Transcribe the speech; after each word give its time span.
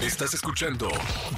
Estás 0.00 0.34
escuchando 0.34 0.90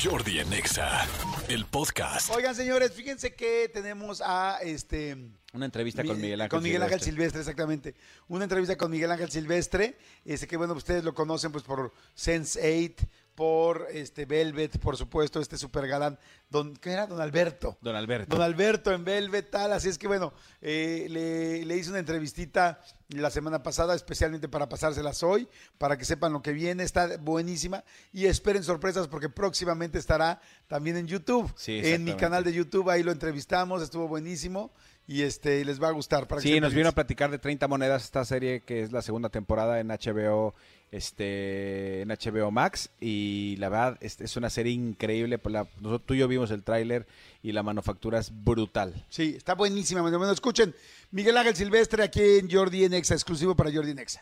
Jordi 0.03 0.41
en 0.41 0.53
Exa, 0.53 1.07
el 1.49 1.65
podcast. 1.65 2.29
Oigan, 2.35 2.57
señores, 2.57 2.93
fíjense 2.93 3.37
que 3.37 3.71
tenemos 3.73 4.21
a 4.21 4.59
este. 4.61 5.17
Una 5.55 5.65
entrevista 5.65 6.05
con 6.05 6.17
Mi- 6.17 6.23
Miguel 6.25 6.41
Ángel 6.43 6.51
Con 6.51 6.63
Miguel 6.63 6.83
Ángel 6.83 7.01
Silvestre. 7.01 7.13
Silvestre, 7.13 7.41
exactamente. 7.41 7.95
Una 8.29 8.45
entrevista 8.45 8.77
con 8.77 8.91
Miguel 8.91 9.11
Ángel 9.11 9.31
Silvestre. 9.31 9.97
Este 10.25 10.47
que 10.47 10.57
bueno, 10.59 10.75
ustedes 10.75 11.05
lo 11.05 11.15
conocen 11.15 11.53
pues 11.53 11.65
por 11.65 11.93
Sense8, 12.17 12.95
por 13.35 13.87
este 13.93 14.27
Velvet, 14.27 14.79
por 14.79 14.97
supuesto, 14.97 15.41
este 15.41 15.57
super 15.57 15.87
galán. 15.87 16.19
Don, 16.51 16.75
¿Qué 16.77 16.91
era? 16.91 17.07
Don 17.07 17.21
Alberto. 17.21 17.79
Don 17.81 17.95
Alberto. 17.97 18.35
Don 18.37 18.43
Alberto 18.45 18.93
en 18.93 19.05
Velvet, 19.05 19.49
tal. 19.51 19.73
Así 19.73 19.89
es 19.89 19.97
que 19.97 20.07
bueno, 20.07 20.35
eh, 20.61 21.07
le, 21.09 21.65
le 21.65 21.77
hice 21.77 21.91
una 21.91 22.01
entrevistita 22.01 22.81
la 23.09 23.31
semana 23.31 23.63
pasada, 23.63 23.95
especialmente 23.95 24.49
para 24.49 24.69
pasárselas 24.69 25.23
hoy, 25.23 25.49
para 25.79 25.97
que 25.97 26.05
sepan 26.05 26.33
lo 26.33 26.43
que 26.43 26.53
viene. 26.53 26.83
Está 26.83 27.17
buenísima. 27.17 27.85
Y 28.13 28.27
esperen 28.27 28.65
sorpresas 28.65 29.09
porque 29.09 29.29
próximamente 29.31 29.99
estará 29.99 30.43
también 30.67 30.97
en 30.99 31.07
YouTube. 31.07 31.51
Sí, 31.57 31.81
en 31.83 32.05
mi 32.05 32.15
canal 32.17 32.45
de 32.45 32.53
YouTube, 32.53 32.91
ahí 32.91 33.03
lo 33.03 33.13
entrevistamos, 33.13 33.83
estuvo 33.83 34.09
buenísimo. 34.09 34.73
Y 35.11 35.23
este 35.23 35.65
les 35.65 35.83
va 35.83 35.89
a 35.89 35.93
gustar. 35.93 36.29
Para 36.29 36.43
Sí, 36.43 36.61
nos 36.61 36.75
vino 36.75 36.89
a 36.91 36.93
platicar 36.93 37.31
de 37.31 37.39
30 37.39 37.67
monedas 37.67 38.05
esta 38.05 38.25
serie 38.27 38.61
que 38.61 38.83
es 38.83 38.93
la 38.93 39.01
segunda 39.01 39.31
temporada 39.31 39.81
en 39.81 39.89
HBO, 39.89 40.55
este, 40.93 42.03
en 42.03 42.09
HBO 42.11 42.51
Max 42.51 42.91
y 43.01 43.57
la 43.59 43.71
verdad 43.71 43.97
es, 44.03 44.21
es 44.21 44.37
una 44.37 44.51
serie 44.51 44.73
increíble. 44.73 45.39
por 45.39 45.53
la- 45.53 45.67
nosotros 45.81 46.03
tú 46.07 46.15
y 46.15 46.19
yo 46.19 46.29
vimos 46.29 46.51
el 46.51 46.63
tráiler 46.63 47.07
y 47.43 47.53
la 47.53 47.63
manufactura 47.63 48.19
es 48.19 48.31
brutal. 48.45 49.07
Sí, 49.09 49.35
está 49.37 49.55
buenísima. 49.55 50.03
Bueno, 50.03 50.31
escuchen, 50.31 50.75
Miguel 51.11 51.37
Ángel 51.39 51.57
Silvestre 51.57 52.03
aquí 52.03 52.21
en 52.39 52.51
Jordi 52.51 52.85
en 52.85 52.93
Exa, 52.93 53.15
exclusivo 53.15 53.57
para 53.57 53.73
Jordi 53.73 53.93
en 53.93 53.99
Exa. 54.01 54.21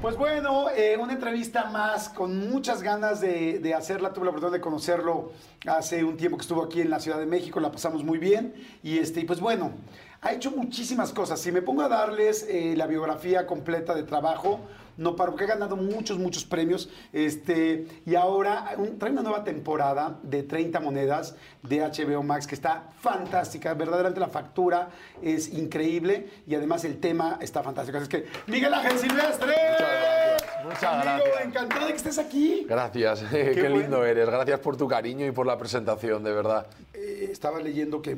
Pues 0.00 0.16
bueno, 0.16 0.70
eh, 0.70 0.96
una 0.96 1.14
entrevista 1.14 1.64
más 1.64 2.08
con 2.08 2.48
muchas 2.48 2.82
ganas 2.82 3.20
de, 3.20 3.58
de 3.58 3.74
hacerla. 3.74 4.12
Tuve 4.12 4.26
la 4.26 4.30
oportunidad 4.30 4.56
de 4.56 4.60
conocerlo 4.60 5.32
hace 5.66 6.04
un 6.04 6.16
tiempo 6.16 6.36
que 6.36 6.42
estuvo 6.42 6.62
aquí 6.62 6.80
en 6.80 6.88
la 6.88 7.00
Ciudad 7.00 7.18
de 7.18 7.26
México, 7.26 7.58
la 7.58 7.72
pasamos 7.72 8.04
muy 8.04 8.18
bien. 8.18 8.54
Y 8.84 8.98
este, 8.98 9.24
pues 9.24 9.40
bueno, 9.40 9.72
ha 10.20 10.32
hecho 10.32 10.50
muchísimas 10.50 11.12
cosas. 11.12 11.40
Si 11.40 11.52
me 11.52 11.62
pongo 11.62 11.82
a 11.82 11.88
darles 11.88 12.44
eh, 12.48 12.74
la 12.76 12.86
biografía 12.86 13.46
completa 13.46 13.94
de 13.94 14.02
trabajo, 14.02 14.60
no 14.96 15.14
paro, 15.14 15.30
porque 15.30 15.44
ha 15.44 15.48
ganado 15.48 15.76
muchos, 15.76 16.18
muchos 16.18 16.44
premios. 16.44 16.88
Este, 17.12 17.86
y 18.04 18.16
ahora 18.16 18.72
un- 18.78 18.98
trae 18.98 19.12
una 19.12 19.22
nueva 19.22 19.44
temporada 19.44 20.18
de 20.24 20.42
30 20.42 20.80
monedas 20.80 21.36
de 21.62 21.82
HBO 21.82 22.24
Max 22.24 22.48
que 22.48 22.56
está 22.56 22.88
fantástica. 23.00 23.74
Verdaderamente 23.74 24.18
la 24.18 24.26
factura 24.26 24.88
es 25.22 25.52
increíble 25.54 26.28
y 26.48 26.56
además 26.56 26.84
el 26.84 26.98
tema 26.98 27.38
está 27.40 27.62
fantástico. 27.62 27.98
Así 27.98 28.04
es 28.04 28.08
que, 28.08 28.26
Miguel 28.50 28.74
Ángel 28.74 28.98
Silvestre. 28.98 29.54
gracias, 29.78 30.64
muchas 30.64 30.82
Amigo, 30.82 31.04
gracias. 31.04 31.44
encantado 31.46 31.84
de 31.86 31.90
que 31.92 31.96
estés 31.96 32.18
aquí. 32.18 32.66
Gracias, 32.68 33.22
qué, 33.30 33.68
lindo 33.70 34.04
eres. 34.04 34.26
Gracias 34.26 34.58
por 34.58 34.76
tu 34.76 34.88
cariño 34.88 35.24
y 35.26 35.30
por 35.30 35.46
la 35.46 35.56
presentación, 35.56 36.24
de 36.24 36.32
verdad. 36.32 36.66
Eh, 36.94 37.28
estaba 37.30 37.60
leyendo 37.60 38.02
que, 38.02 38.16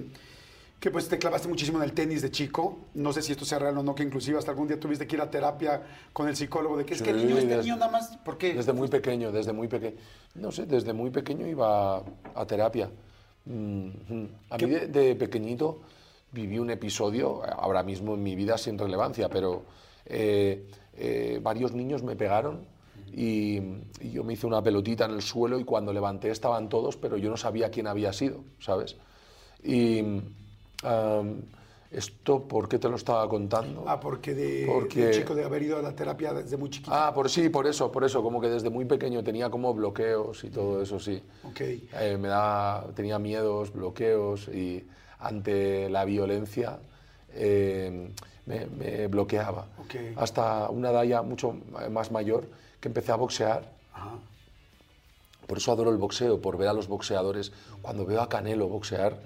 que 0.81 0.91
pues 0.91 1.09
te 1.09 1.19
clavaste 1.19 1.47
muchísimo 1.47 1.77
en 1.79 1.85
el 1.85 1.93
tenis 1.93 2.23
de 2.23 2.31
chico. 2.31 2.79
No 2.95 3.13
sé 3.13 3.21
si 3.21 3.33
esto 3.33 3.45
sea 3.45 3.59
real 3.59 3.77
o 3.79 3.83
no, 3.83 3.95
que 3.95 4.03
inclusive 4.03 4.39
hasta 4.39 4.51
algún 4.51 4.67
día 4.67 4.81
tuviste 4.81 5.07
que 5.07 5.15
ir 5.17 5.21
a 5.23 5.31
terapia 5.31 5.83
con 6.15 6.27
el 6.27 6.35
psicólogo 6.35 6.79
de 6.79 6.87
que 6.87 6.95
es 6.95 7.03
que 7.03 7.11
el 7.11 7.21
Sí, 7.21 7.27
niño, 7.27 7.37
este 7.39 7.49
desde- 7.49 7.63
niño 7.65 7.77
nada 7.77 7.93
más, 7.93 8.17
¿por 8.25 8.39
qué? 8.39 8.55
Desde 8.55 8.73
muy 8.73 8.89
pequeño, 8.89 9.31
desde 9.31 9.53
muy 9.53 9.69
pequeño. 9.69 9.97
No 10.37 10.51
sé, 10.51 10.65
desde 10.65 10.93
muy 10.95 11.11
pequeño 11.11 11.47
iba 11.47 11.99
a 12.35 12.47
terapia. 12.47 12.91
Mm, 13.45 13.89
mm. 14.09 14.29
A 14.51 14.57
mí 14.57 14.67
de, 14.71 14.87
de 14.89 15.15
pequeñito 15.17 15.81
viví 16.33 16.59
un 16.59 16.71
episodio, 16.71 17.43
ahora 17.45 17.83
mismo 17.83 18.15
en 18.15 18.23
mi 18.23 18.35
vida 18.35 18.57
sin 18.57 18.79
relevancia, 18.79 19.29
pero 19.29 19.65
eh, 20.07 20.67
eh, 20.97 21.41
varios 21.43 21.73
niños 21.73 22.03
me 22.03 22.17
pegaron 22.17 22.65
y, 23.13 23.57
y 24.01 24.11
yo 24.13 24.25
me 24.25 24.33
hice 24.35 24.47
una 24.47 24.63
pelotita 24.63 25.05
en 25.05 25.11
el 25.13 25.23
suelo 25.23 25.59
y 25.61 25.65
cuando 25.65 25.93
levanté 25.93 26.31
estaban 26.31 26.69
todos, 26.71 26.97
pero 26.97 27.17
yo 27.19 27.29
no 27.29 27.37
sabía 27.37 27.71
quién 27.71 27.87
había 27.87 28.13
sido, 28.13 28.45
¿sabes? 28.61 28.97
Y 29.63 30.03
am, 30.83 31.43
esto, 31.91 32.45
¿por 32.47 32.69
qué 32.69 32.79
te 32.79 32.89
lo 32.89 32.95
estaba 32.95 33.29
contando? 33.29 33.85
Ah, 33.87 33.99
porque 33.99 34.33
de, 34.33 34.65
Porque- 34.67 35.07
de 35.07 35.11
chico 35.13 35.35
de 35.35 35.45
haber 35.45 35.63
ido 35.63 35.77
a 35.79 35.83
la 35.83 35.93
terapia 35.95 36.33
desde 36.33 36.57
muy 36.57 36.71
chiquito. 36.71 36.93
Ah, 36.95 37.13
por 37.13 37.29
sí, 37.29 37.49
por 37.49 37.67
eso, 37.67 37.91
por 37.91 38.05
eso, 38.05 38.23
como 38.23 38.41
que 38.41 38.49
desde 38.49 38.71
muy 38.71 38.85
pequeño 38.85 39.25
tenía 39.25 39.51
como 39.51 39.75
bloqueos 39.75 40.45
y 40.45 40.51
todo 40.51 40.81
eso, 40.81 41.01
sí. 41.01 41.21
Ok. 41.43 41.61
Eh, 41.61 42.17
me 42.21 42.29
da, 42.29 42.87
tenía 42.95 43.19
miedos, 43.19 43.73
bloqueos 43.73 44.47
y 44.49 44.87
ante 45.19 45.91
la 45.91 46.05
violencia 46.05 46.79
eh, 47.35 48.11
me, 48.47 48.67
me 48.67 49.07
bloqueaba. 49.09 49.67
Ok. 49.79 49.95
Hasta 50.17 50.71
una 50.71 50.91
edad 50.91 51.03
ya 51.03 51.23
mucho 51.23 51.57
más 51.91 52.11
mayor 52.13 52.47
que 52.81 52.87
empecé 52.89 53.11
a 53.11 53.17
boxear. 53.17 53.65
Ajá. 53.93 54.13
Por 55.51 55.59
eso 55.59 55.73
adoro 55.73 55.91
el 55.91 55.97
boxeo, 55.97 56.41
por 56.41 56.57
ver 56.57 56.69
a 56.69 56.73
los 56.73 56.87
boxeadores. 56.87 57.51
Cuando 57.83 58.07
veo 58.07 58.21
a 58.21 58.29
Canelo 58.29 58.69
boxear 58.69 59.19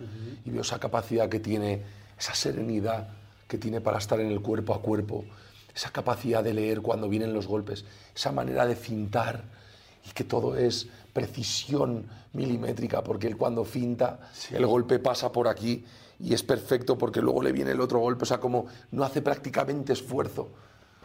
y 0.43 0.49
veo 0.49 0.63
esa 0.63 0.79
capacidad 0.79 1.29
que 1.29 1.39
tiene, 1.39 1.83
esa 2.19 2.35
serenidad 2.35 3.09
que 3.47 3.59
tiene 3.59 3.83
para 3.83 3.99
estar 3.99 4.19
en 4.21 4.29
el 4.29 4.41
cuerpo 4.41 4.73
a 4.73 4.81
cuerpo, 4.81 5.27
esa 5.75 5.91
capacidad 5.91 6.43
de 6.43 6.55
leer 6.55 6.81
cuando 6.81 7.11
vienen 7.11 7.35
los 7.35 7.47
golpes, 7.47 7.85
esa 8.17 8.33
manera 8.33 8.65
de 8.65 8.75
fintar 8.75 9.45
y 10.09 10.13
que 10.13 10.25
todo 10.25 10.57
es 10.57 10.89
precisión 11.13 12.07
milimétrica, 12.33 13.05
porque 13.05 13.27
él 13.27 13.37
cuando 13.37 13.67
finta, 13.67 14.31
el 14.51 14.65
golpe 14.65 14.99
pasa 15.01 15.31
por 15.31 15.47
aquí 15.47 15.85
y 16.19 16.33
es 16.33 16.43
perfecto 16.43 16.97
porque 16.97 17.21
luego 17.21 17.43
le 17.43 17.53
viene 17.53 17.73
el 17.73 17.83
otro 17.83 17.99
golpe, 17.99 18.23
o 18.23 18.27
sea, 18.27 18.41
como 18.41 18.65
no 18.93 19.05
hace 19.05 19.21
prácticamente 19.21 19.93
esfuerzo. 19.93 20.49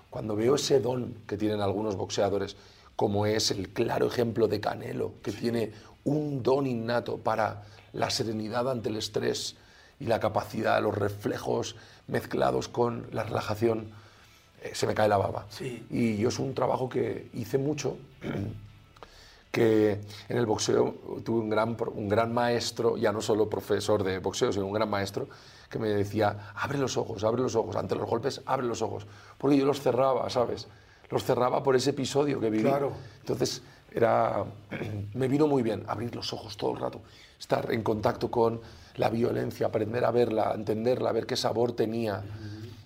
Cuando 0.09 0.37
veo 0.37 0.55
ese 0.55 0.79
don 0.79 1.13
que 1.27 1.35
tienen 1.35 1.59
algunos 1.59 1.97
boxeadores, 1.97 2.55
como 2.99 3.25
es 3.25 3.49
el 3.49 3.69
claro 3.69 4.07
ejemplo 4.07 4.49
de 4.49 4.59
Canelo, 4.59 5.13
que 5.23 5.31
tiene 5.31 5.71
un 6.03 6.43
don 6.43 6.67
innato 6.67 7.15
para 7.15 7.63
la 7.93 8.09
serenidad 8.09 8.69
ante 8.69 8.89
el 8.89 8.97
estrés 8.97 9.55
y 10.01 10.05
la 10.07 10.19
capacidad, 10.19 10.83
los 10.83 10.97
reflejos 10.97 11.77
mezclados 12.07 12.67
con 12.67 13.07
la 13.13 13.23
relajación, 13.23 13.89
eh, 14.61 14.71
se 14.73 14.85
me 14.85 14.95
cae 14.95 15.07
la 15.07 15.15
baba. 15.15 15.45
Sí. 15.49 15.87
Y 15.89 16.17
yo 16.17 16.27
es 16.27 16.39
un 16.39 16.53
trabajo 16.53 16.89
que 16.89 17.29
hice 17.35 17.57
mucho, 17.57 17.95
que 19.49 20.01
en 20.27 20.37
el 20.37 20.45
boxeo 20.45 21.21
tuve 21.23 21.39
un 21.39 21.49
gran, 21.49 21.77
un 21.95 22.09
gran 22.09 22.33
maestro, 22.33 22.97
ya 22.97 23.13
no 23.13 23.21
solo 23.21 23.49
profesor 23.49 24.03
de 24.03 24.19
boxeo, 24.19 24.51
sino 24.51 24.65
un 24.65 24.73
gran 24.73 24.89
maestro, 24.89 25.29
que 25.69 25.79
me 25.79 25.87
decía, 25.87 26.51
abre 26.53 26.77
los 26.77 26.97
ojos, 26.97 27.23
abre 27.23 27.41
los 27.41 27.55
ojos, 27.55 27.77
ante 27.77 27.95
los 27.95 28.09
golpes, 28.09 28.41
abre 28.45 28.67
los 28.67 28.81
ojos, 28.81 29.07
porque 29.37 29.55
yo 29.55 29.65
los 29.65 29.79
cerraba, 29.79 30.29
¿sabes? 30.29 30.67
Los 31.09 31.23
cerraba 31.23 31.63
por 31.63 31.75
ese 31.75 31.89
episodio 31.91 32.39
que 32.39 32.49
viví. 32.49 32.63
Claro. 32.63 32.91
Entonces, 33.21 33.61
era, 33.91 34.43
me 35.13 35.27
vino 35.27 35.47
muy 35.47 35.63
bien 35.63 35.83
abrir 35.87 36.15
los 36.15 36.31
ojos 36.33 36.55
todo 36.57 36.73
el 36.73 36.79
rato, 36.79 37.01
estar 37.39 37.71
en 37.71 37.81
contacto 37.83 38.29
con 38.29 38.61
la 38.95 39.09
violencia, 39.09 39.67
aprender 39.67 40.05
a 40.05 40.11
verla, 40.11 40.51
a 40.51 40.53
entenderla, 40.55 41.09
a 41.09 41.13
ver 41.13 41.25
qué 41.25 41.35
sabor 41.35 41.71
tenía, 41.71 42.21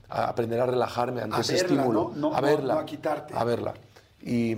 a 0.09 0.25
aprender 0.29 0.59
a 0.61 0.65
relajarme 0.65 1.21
ante 1.21 1.37
A 1.37 1.39
ese 1.41 1.53
verla, 1.53 1.67
estímulo, 1.81 2.11
¿no? 2.15 2.29
No- 2.29 2.35
a 2.35 2.41
no- 2.41 2.47
verla, 2.47 2.73
no 2.75 2.79
a 2.79 2.85
quitarte. 2.85 3.33
a 3.35 3.43
verla. 3.43 3.73
Y, 4.21 4.51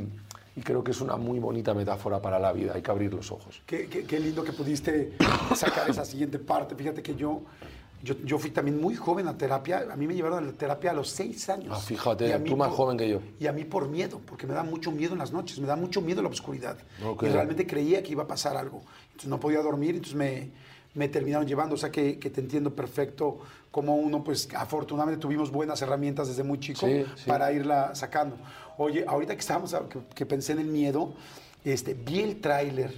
y 0.58 0.62
creo 0.64 0.84
que 0.84 0.92
es 0.92 1.02
una 1.02 1.16
muy 1.18 1.40
bonita 1.40 1.74
metáfora 1.74 2.22
para 2.22 2.38
la 2.40 2.52
vida, 2.52 2.74
hay 2.76 2.82
que 2.82 2.92
abrir 2.92 3.14
los 3.14 3.32
ojos. 3.32 3.62
Qué, 3.66 3.88
qué- 3.88 4.04
qué 4.06 4.20
lindo 4.20 4.44
que 4.44 4.52
pudiste 4.54 5.18
sacar 5.56 5.90
esa 5.90 6.06
siguiente 6.06 6.40
parte. 6.40 6.76
Fíjate 6.76 7.02
que 7.02 7.16
yo, 7.16 7.42
yo, 8.04 8.16
yo 8.24 8.38
fui 8.38 8.52
también 8.52 8.80
muy 8.80 8.96
joven 8.96 9.28
a 9.28 9.38
terapia. 9.38 9.86
A 9.92 9.96
mí 9.96 10.06
me 10.08 10.14
llevaron 10.14 10.40
a 10.44 10.48
la 10.48 10.54
terapia 10.54 10.92
a 10.92 10.94
los 10.94 11.10
seis 11.10 11.50
años. 11.50 11.70
Ah, 11.72 11.80
fíjate, 11.80 12.38
tú 12.40 12.56
más 12.56 12.72
joven 12.72 12.98
que 12.98 13.10
yo. 13.10 13.20
Y 13.40 13.48
a 13.48 13.52
mí 13.52 13.64
por 13.66 13.88
miedo, 13.90 14.22
porque 14.26 14.46
me 14.46 14.54
da 14.54 14.64
mucho 14.64 14.92
miedo 14.92 15.14
en 15.14 15.20
las 15.20 15.32
noches, 15.32 15.60
me 15.60 15.68
da 15.68 15.76
mucho 15.76 16.02
miedo 16.02 16.22
la 16.22 16.30
oscuridad. 16.30 16.78
Ok. 17.06 17.24
Y 17.24 17.28
realmente 17.28 17.66
creía 17.66 18.04
que 18.04 18.12
iba 18.12 18.24
a 18.24 18.28
pasar 18.28 18.58
algo. 18.58 18.82
Entonces 19.08 19.30
no 19.30 19.40
podía 19.40 19.62
dormir, 19.62 19.92
entonces 19.96 20.16
me, 20.16 20.52
me 20.94 21.10
terminaron 21.10 21.48
llevando. 21.48 21.76
O 21.76 21.78
sea 21.78 21.90
que, 21.92 22.20
que 22.20 22.30
te 22.30 22.42
entiendo 22.42 22.76
perfecto 22.76 23.40
como 23.72 23.96
uno, 23.96 24.24
pues 24.24 24.48
afortunadamente 24.56 25.20
tuvimos 25.22 25.52
buenas 25.52 25.82
herramientas 25.82 26.28
desde 26.28 26.44
muy 26.44 26.60
chico 26.60 26.86
Sí, 26.86 27.04
sí. 27.16 27.24
para 27.28 27.52
irla 27.52 27.94
sacando. 27.96 28.38
Oye, 28.78 29.04
ahorita 29.08 29.34
que 29.34 29.40
estábamos, 29.42 29.74
que, 29.90 30.00
que 30.14 30.26
pensé 30.26 30.54
en 30.54 30.60
el 30.60 30.68
miedo, 30.68 31.14
este, 31.64 31.94
vi 31.94 32.20
el 32.22 32.40
tráiler 32.40 32.94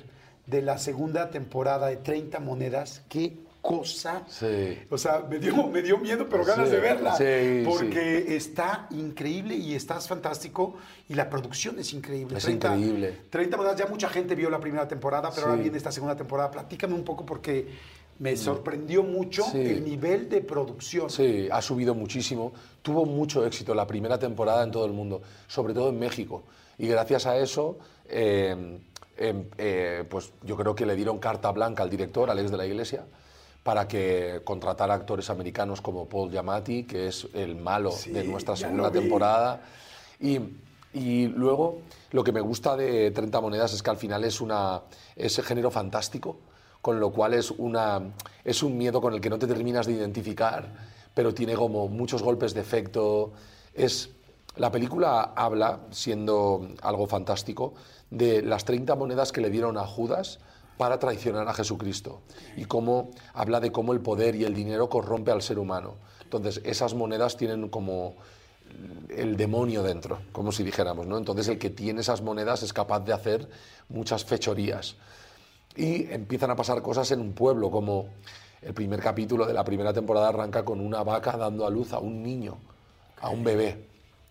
de 0.45 0.61
la 0.61 0.77
segunda 0.77 1.29
temporada 1.29 1.87
de 1.87 1.97
30 1.97 2.39
monedas. 2.39 3.01
Qué 3.09 3.37
cosa. 3.67 4.23
Sí. 4.27 4.79
O 4.89 4.97
sea, 4.97 5.25
me 5.29 5.39
dio, 5.39 5.67
me 5.67 5.81
dio 5.81 5.97
miedo, 5.97 6.25
pero 6.29 6.45
ganas 6.45 6.69
Sí, 6.69 6.75
de 6.75 6.79
verla. 6.81 7.15
sí, 7.17 7.63
porque 7.65 8.35
está 8.35 8.87
increíble 8.91 9.55
y 9.55 9.75
estás 9.75 10.07
fantástico 10.07 10.75
y 11.09 11.13
la 11.15 11.29
producción 11.29 11.77
es 11.79 11.91
increíble. 11.93 12.37
Es 12.37 12.47
increíble. 12.47 13.23
30 13.29 13.57
monedas, 13.57 13.77
ya 13.77 13.87
mucha 13.87 14.07
gente 14.07 14.35
vio 14.35 14.49
la 14.49 14.59
primera 14.59 14.87
temporada, 14.87 15.29
pero 15.35 15.47
ahora 15.47 15.61
viene 15.61 15.75
esta 15.77 15.91
segunda 15.91 16.15
temporada. 16.15 16.49
Platícame 16.49 16.93
un 16.93 17.03
poco 17.03 17.25
porque 17.25 17.67
me 18.19 18.35
sorprendió 18.37 19.03
mucho 19.03 19.43
Sí. 19.51 19.59
el 19.59 19.83
nivel 19.83 20.29
de 20.29 20.41
producción. 20.41 21.09
Sí, 21.09 21.49
ha 21.51 21.61
subido 21.61 21.93
muchísimo. 21.93 22.53
Tuvo 22.81 23.05
mucho 23.05 23.45
éxito 23.45 23.75
la 23.75 23.85
primera 23.85 24.17
temporada 24.17 24.63
en 24.63 24.71
todo 24.71 24.85
el 24.85 24.93
mundo, 24.93 25.21
sobre 25.47 25.73
todo 25.73 25.89
en 25.89 25.99
México. 25.99 26.43
Y 26.77 26.87
gracias 26.87 27.25
a 27.25 27.37
eso, 27.37 27.77
eh, 28.07 28.79
em, 29.17 29.43
eh, 29.57 30.03
pues 30.09 30.31
yo 30.43 30.55
creo 30.55 30.73
que 30.73 30.85
le 30.85 30.95
dieron 30.95 31.19
carta 31.19 31.51
blanca 31.51 31.83
al 31.83 31.89
director, 31.89 32.29
Alex 32.29 32.49
de 32.51 32.57
la 32.57 32.65
Iglesia, 32.65 33.03
para 33.67 33.85
que 33.85 34.43
contratara 34.45 34.93
actores 34.93 35.29
americanos 35.29 35.81
como 35.81 36.05
Paul 36.05 36.31
Giamatti, 36.31 36.85
que 36.85 37.09
es 37.09 37.27
el 37.33 37.57
malo 37.57 37.91
Sí, 37.91 38.11
de 38.11 38.23
nuestra 38.23 38.55
segunda 38.55 38.89
temporada. 38.89 39.59
Y 40.21 40.39
Y 40.93 41.27
luego, 41.27 41.81
lo 42.11 42.23
que 42.23 42.31
me 42.31 42.39
gusta 42.39 42.77
de 42.77 43.11
30 43.11 43.41
monedas 43.41 43.73
es 43.73 43.83
que 43.83 43.89
al 43.89 43.97
final 43.97 44.23
es 44.23 44.39
una, 44.39 44.83
ese 45.17 45.43
género 45.43 45.69
fantástico, 45.69 46.37
con 46.81 47.01
lo 47.01 47.11
cual 47.11 47.33
es, 47.33 47.51
una, 47.51 48.01
es 48.45 48.63
un 48.63 48.77
miedo 48.77 49.01
con 49.01 49.13
el 49.13 49.19
que 49.19 49.29
no 49.29 49.37
te 49.37 49.47
terminas 49.47 49.85
de 49.85 49.91
identificar, 49.91 50.71
pero 51.13 51.33
tiene 51.33 51.53
como 51.55 51.89
muchos 51.89 52.23
golpes 52.23 52.53
de 52.53 52.61
efecto. 52.61 53.33
Es, 53.73 54.11
la 54.55 54.71
película 54.71 55.33
habla, 55.35 55.81
siendo 55.91 56.69
algo 56.81 57.05
fantástico, 57.05 57.73
de 58.09 58.41
las 58.43 58.63
30 58.63 58.95
monedas 58.95 59.33
que 59.33 59.41
le 59.41 59.49
dieron 59.49 59.77
a 59.77 59.85
Judas 59.85 60.39
para 60.77 60.99
traicionar 60.99 61.47
a 61.47 61.53
Jesucristo 61.53 62.21
y 62.55 62.65
cómo 62.65 63.11
habla 63.33 63.59
de 63.59 63.71
cómo 63.71 63.93
el 63.93 63.99
poder 63.99 64.35
y 64.35 64.45
el 64.45 64.53
dinero 64.53 64.89
corrompe 64.89 65.31
al 65.31 65.41
ser 65.41 65.59
humano. 65.59 65.95
Entonces, 66.23 66.61
esas 66.63 66.93
monedas 66.93 67.37
tienen 67.37 67.69
como 67.69 68.15
el 69.09 69.37
demonio 69.37 69.81
dentro, 69.83 70.19
como 70.31 70.51
si 70.51 70.63
dijéramos, 70.63 71.07
¿no? 71.07 71.17
Entonces 71.17 71.47
el 71.47 71.57
que 71.57 71.69
tiene 71.69 72.01
esas 72.01 72.21
monedas 72.21 72.63
es 72.63 72.73
capaz 72.73 72.99
de 72.99 73.13
hacer 73.13 73.47
muchas 73.89 74.25
fechorías. 74.25 74.95
Y 75.75 76.11
empiezan 76.11 76.51
a 76.51 76.55
pasar 76.55 76.81
cosas 76.81 77.09
en 77.11 77.21
un 77.21 77.33
pueblo, 77.33 77.71
como 77.71 78.09
el 78.61 78.73
primer 78.73 78.99
capítulo 78.99 79.45
de 79.45 79.53
la 79.53 79.63
primera 79.63 79.93
temporada 79.93 80.29
arranca 80.29 80.65
con 80.65 80.79
una 80.79 81.03
vaca 81.03 81.37
dando 81.37 81.65
a 81.65 81.69
luz 81.69 81.93
a 81.93 81.99
un 81.99 82.23
niño, 82.23 82.57
a 83.21 83.29
un 83.29 83.43
bebé. 83.43 83.85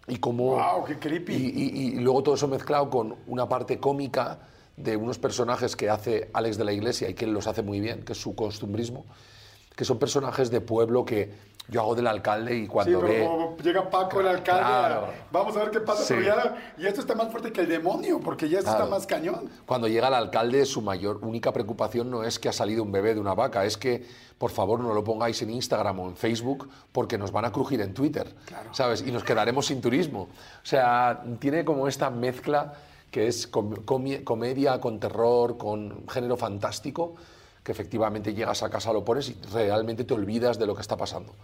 Y 0.08 0.18
como 0.18 0.56
wow, 0.56 0.84
qué 0.84 0.98
creepy. 0.98 1.34
Y, 1.34 2.00
luego 2.00 2.22
todo 2.22 2.34
eso 2.34 2.48
mezclado 2.48 2.90
con 2.90 3.16
una 3.26 3.48
parte 3.48 3.78
cómica 3.78 4.38
de 4.76 4.96
unos 4.96 5.18
personajes 5.18 5.76
que 5.76 5.88
hace 5.88 6.30
Alex 6.32 6.58
de 6.58 6.64
la 6.64 6.72
Iglesia 6.72 7.08
y 7.08 7.14
que 7.14 7.24
él 7.24 7.32
los 7.32 7.46
hace 7.46 7.62
muy 7.62 7.80
bien, 7.80 8.02
que 8.02 8.12
es 8.12 8.20
su 8.20 8.34
costumbrismo, 8.34 9.06
que 9.74 9.84
son 9.84 9.98
personajes 9.98 10.50
de 10.50 10.60
pueblo 10.60 11.04
que 11.04 11.32
yo 11.68 11.80
hago 11.80 11.94
del 11.94 12.06
alcalde 12.06 12.56
y 12.56 12.66
cuando 12.68 13.00
sí, 13.00 13.06
pero 13.06 13.56
llega 13.56 13.90
Paco 13.90 14.20
el 14.20 14.28
alcalde, 14.28 15.12
vamos 15.32 15.56
a 15.56 15.60
ver 15.60 15.70
qué 15.70 15.80
pasa. 15.80 16.14
y 16.78 16.86
esto 16.86 17.00
está 17.00 17.14
más 17.14 17.30
fuerte 17.30 17.52
que 17.52 17.62
el 17.62 17.68
demonio, 17.68 18.20
porque 18.20 18.48
ya 18.48 18.60
esto 18.60 18.70
está 18.70 18.86
más 18.86 19.06
cañón. 19.06 19.50
Cuando 19.66 19.88
llega 19.88 20.08
el 20.08 20.14
alcalde, 20.14 20.64
su 20.64 20.80
mayor, 20.80 21.18
única 21.22 21.52
preocupación 21.52 22.10
no 22.10 22.22
es 22.22 22.38
que 22.38 22.48
ha 22.48 22.52
salido 22.52 22.82
un 22.84 22.92
bebé 22.92 23.14
de 23.14 23.20
una 23.20 23.34
vaca, 23.34 23.64
es 23.64 23.76
que 23.76 24.06
por 24.38 24.50
favor 24.50 24.78
no 24.80 24.94
lo 24.94 25.02
pongáis 25.02 25.42
en 25.42 25.50
Instagram 25.50 25.98
o 25.98 26.08
en 26.08 26.16
Facebook 26.16 26.68
porque 26.92 27.18
nos 27.18 27.32
van 27.32 27.46
a 27.46 27.52
crujir 27.52 27.80
en 27.80 27.94
Twitter, 27.94 28.32
¿sabes? 28.70 29.02
Y 29.04 29.10
nos 29.10 29.24
quedaremos 29.24 29.66
sin 29.66 29.80
turismo. 29.80 30.28
O 30.62 30.66
sea, 30.66 31.24
tiene 31.40 31.64
como 31.64 31.88
esta 31.88 32.10
mezcla 32.10 32.74
que 33.10 33.26
es 33.26 33.46
comedia 33.46 34.80
con 34.80 35.00
terror, 35.00 35.56
con 35.56 36.08
género 36.08 36.36
fantástico 36.36 37.16
que 37.66 37.72
efectivamente 37.72 38.32
llegas 38.32 38.62
a 38.62 38.70
casa, 38.70 38.92
lo 38.92 39.04
pones 39.04 39.28
y 39.28 39.36
realmente 39.52 40.04
te 40.04 40.14
olvidas 40.14 40.56
de 40.56 40.66
lo 40.66 40.74
que 40.74 40.82
está 40.82 40.96
pasando. 40.96 41.34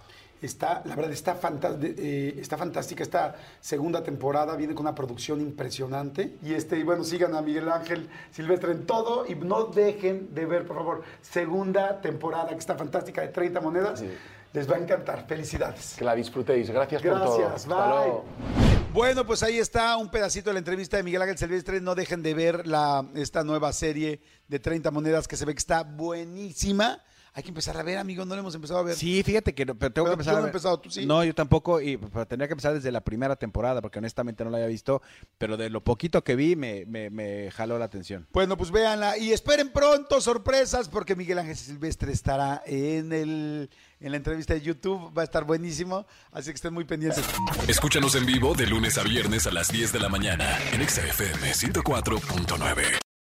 Está, 0.41 0.83
la 0.85 0.95
verdad, 0.95 1.13
está, 1.13 1.37
eh, 1.83 2.37
está 2.39 2.57
fantástica 2.57 3.03
esta 3.03 3.35
segunda 3.61 4.05
temporada, 4.05 4.55
viene 4.55 4.73
con 4.73 4.87
una 4.87 4.95
producción 4.95 5.41
impresionante. 5.41 6.37
Y, 6.45 6.55
este, 6.55 6.79
y 6.79 6.85
bueno, 6.85 7.03
sigan 7.03 7.35
a 7.35 7.43
Miguel 7.43 7.69
Ángel 7.69 8.09
Silvestre 8.31 8.71
en 8.71 8.87
todo 8.87 9.25
y 9.29 9.35
no 9.35 9.65
dejen 9.65 10.33
de 10.33 10.47
ver, 10.47 10.65
por 10.65 10.77
favor, 10.77 11.03
segunda 11.21 12.01
temporada 12.01 12.51
que 12.51 12.55
está 12.59 12.77
fantástica 12.77 13.21
de 13.21 13.29
30 13.29 13.61
monedas. 13.61 14.05
Les 14.53 14.71
va 14.71 14.77
a 14.77 14.79
encantar. 14.79 15.27
Felicidades. 15.27 15.95
Que 15.99 16.05
la 16.05 16.15
disfrutéis. 16.15 16.71
Gracias, 16.71 17.03
por 17.03 17.21
todo. 17.21 17.39
Gracias. 17.39 17.67
Bye. 17.67 18.72
Bueno, 18.93 19.25
pues 19.25 19.43
ahí 19.43 19.57
está 19.57 19.97
un 19.97 20.11
pedacito 20.11 20.51
de 20.51 20.55
la 20.55 20.59
entrevista 20.59 20.99
de 20.99 21.03
Miguel 21.03 21.23
Ángel 21.23 21.39
Silvestre. 21.39 21.81
No 21.81 21.95
dejen 21.95 22.23
de 22.23 22.35
ver 22.35 22.67
la, 22.67 23.09
esta 23.15 23.43
nueva 23.43 23.73
serie 23.73 24.21
de 24.49 24.59
30 24.59 24.91
monedas 24.91 25.27
que 25.27 25.39
se 25.39 25.47
ve 25.47 25.55
que 25.55 25.61
está 25.61 25.83
buenísima. 25.83 27.03
Hay 27.35 27.43
que 27.43 27.49
empezar 27.49 27.77
a 27.79 27.83
ver, 27.83 27.97
amigo, 27.97 28.27
no 28.27 28.35
lo 28.35 28.41
hemos 28.41 28.55
empezado 28.55 28.81
a 28.81 28.83
ver. 28.83 28.95
Sí, 28.95 29.23
fíjate 29.23 29.55
que 29.55 29.65
pero 29.65 29.91
tengo 29.91 30.07
que 30.07 30.13
empezar 30.13 30.35
yo 30.35 30.41
no 30.41 30.47
he 30.47 30.49
empezado, 30.49 30.79
tú 30.81 30.91
sí. 30.91 31.07
No, 31.07 31.25
yo 31.25 31.35
tampoco, 31.35 31.81
y 31.81 31.97
tendría 32.29 32.47
que 32.47 32.53
empezar 32.53 32.75
desde 32.75 32.93
la 32.93 33.01
primera 33.01 33.37
temporada, 33.37 33.81
porque 33.81 34.01
honestamente 34.01 34.45
no 34.45 34.51
la 34.51 34.59
había 34.59 34.69
visto, 34.69 35.01
pero 35.39 35.57
de 35.57 35.71
lo 35.71 35.83
poquito 35.83 36.23
que 36.23 36.37
vi 36.37 36.57
me, 36.57 36.85
me, 36.85 37.09
me 37.09 37.51
jaló 37.51 37.79
la 37.79 37.87
atención. 37.87 38.27
Bueno, 38.33 38.59
pues 38.59 38.71
véanla 38.71 39.17
y 39.17 39.33
esperen 39.33 39.71
pronto 39.73 40.21
sorpresas, 40.21 40.91
porque 40.91 41.17
Miguel 41.17 41.39
Ángel 41.39 41.57
Silvestre 41.57 42.13
estará 42.13 42.63
en 42.67 43.13
el 43.13 43.71
en 44.01 44.11
la 44.11 44.17
entrevista 44.17 44.53
de 44.55 44.61
YouTube. 44.61 45.17
Va 45.17 45.23
a 45.23 45.25
estar 45.25 45.45
buenísimo, 45.45 46.07
así 46.33 46.51
que 46.51 46.57
estén 46.57 46.75
muy 46.75 46.85
pendientes. 46.85 47.25
Escúchanos 47.67 48.15
en 48.15 48.27
vivo 48.27 48.55
de 48.55 48.67
lunes 48.67 48.99
a 48.99 49.05
viernes 49.05 49.47
a 49.47 49.53
las 49.53 49.69
10 49.69 49.93
de 49.93 50.01
la 50.01 50.09
mañana 50.09 50.59
en 50.73 50.87
XFM 50.87 51.53
104.9. 51.53 53.12